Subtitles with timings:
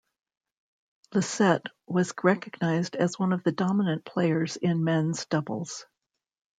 [1.13, 5.85] Lycett was recognised as one of the dominant players in men's doubles.